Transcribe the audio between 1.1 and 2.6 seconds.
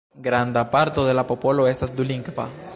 la popolo estas dulingva.